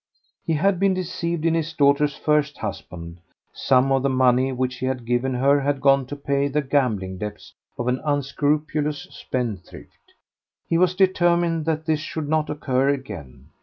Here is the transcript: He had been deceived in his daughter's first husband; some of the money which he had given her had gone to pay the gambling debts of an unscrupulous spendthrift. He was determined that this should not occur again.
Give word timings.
He 0.47 0.53
had 0.53 0.79
been 0.79 0.95
deceived 0.95 1.45
in 1.45 1.53
his 1.53 1.73
daughter's 1.73 2.15
first 2.17 2.57
husband; 2.57 3.19
some 3.53 3.91
of 3.91 4.01
the 4.01 4.09
money 4.09 4.51
which 4.51 4.77
he 4.77 4.87
had 4.87 5.05
given 5.05 5.35
her 5.35 5.59
had 5.61 5.79
gone 5.79 6.07
to 6.07 6.15
pay 6.15 6.47
the 6.47 6.63
gambling 6.63 7.19
debts 7.19 7.53
of 7.77 7.87
an 7.87 8.01
unscrupulous 8.03 9.03
spendthrift. 9.11 10.15
He 10.67 10.79
was 10.79 10.95
determined 10.95 11.65
that 11.65 11.85
this 11.85 11.99
should 11.99 12.27
not 12.27 12.49
occur 12.49 12.89
again. 12.89 13.49